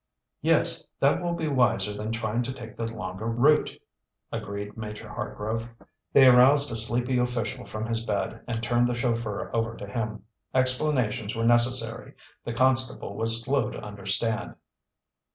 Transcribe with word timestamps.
"Yes, 0.41 0.89
that 0.99 1.21
will 1.21 1.35
be 1.35 1.47
wiser 1.47 1.93
than 1.95 2.11
trying 2.11 2.41
to 2.41 2.51
take 2.53 2.75
the 2.75 2.87
longer 2.87 3.27
route," 3.27 3.69
agreed 4.31 4.75
Major 4.75 5.07
Hartgrove. 5.07 5.69
They 6.11 6.25
aroused 6.25 6.71
a 6.71 6.75
sleepy 6.75 7.19
official 7.19 7.65
from 7.65 7.85
his 7.85 8.03
bed, 8.03 8.41
and 8.47 8.63
turned 8.63 8.87
the 8.87 8.95
chauffeur 8.95 9.55
over 9.55 9.77
to 9.77 9.85
him. 9.85 10.23
Explanations 10.55 11.35
were 11.35 11.45
necessary. 11.45 12.15
The 12.43 12.53
constable 12.53 13.15
was 13.15 13.43
slow 13.43 13.69
to 13.69 13.77
understand. 13.79 14.55